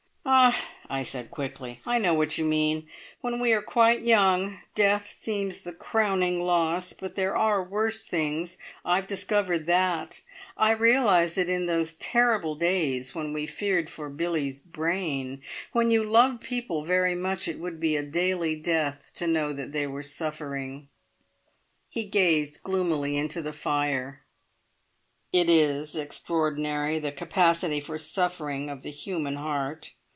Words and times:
"Ah," 0.23 0.55
I 0.87 1.01
said 1.03 1.31
quickly, 1.31 1.81
"I 1.85 1.97
know 1.97 2.13
what 2.13 2.37
you 2.37 2.45
mean. 2.45 2.87
When 3.21 3.41
we 3.41 3.53
are 3.53 3.61
quite 3.61 4.03
young, 4.03 4.59
death 4.75 5.15
seems 5.19 5.61
the 5.63 5.73
crowning 5.73 6.45
loss, 6.45 6.93
but 6.93 7.15
there 7.15 7.35
are 7.35 7.63
worse 7.63 8.03
things 8.03 8.55
I've 8.85 9.07
discovered 9.07 9.65
that! 9.65 10.21
I 10.55 10.71
realised 10.71 11.37
it 11.39 11.49
in 11.49 11.65
those 11.65 11.93
terrible 11.93 12.55
days 12.55 13.15
when 13.15 13.33
we 13.33 13.45
feared 13.47 13.89
for 13.89 14.09
Billie's 14.09 14.59
brain. 14.59 15.41
When 15.73 15.89
you 15.89 16.03
love 16.03 16.39
people 16.39 16.83
very 16.85 17.15
much, 17.15 17.47
it 17.47 17.59
would 17.59 17.79
be 17.79 17.95
a 17.97 18.03
daily 18.03 18.57
death 18.57 19.11
to 19.15 19.27
know 19.27 19.51
that 19.53 19.71
they 19.71 19.87
were 19.87 20.03
suffering." 20.03 20.87
He 21.89 22.05
gazed 22.05 22.61
gloomily 22.63 23.17
into 23.17 23.41
the 23.41 23.53
fire. 23.53 24.21
"It 25.33 25.49
is 25.49 25.95
extraordinary 25.95 26.99
the 26.99 27.11
capacity 27.11 27.79
for 27.79 27.97
suffering 27.97 28.69
of 28.69 28.83
the 28.83 28.91
human 28.91 29.35
heart! 29.35 29.93